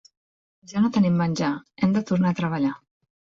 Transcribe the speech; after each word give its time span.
Ja 0.71 0.81
no 0.85 0.89
tenim 0.95 1.19
menjar; 1.19 1.51
hem 1.83 1.93
de 1.97 2.03
tornar 2.13 2.31
a 2.35 2.39
treballar 2.43 2.73